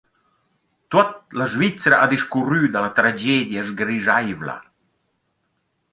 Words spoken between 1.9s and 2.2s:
ha